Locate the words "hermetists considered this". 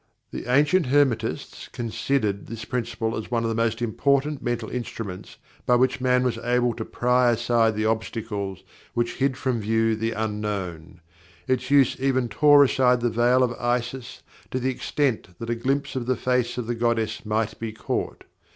0.87-2.65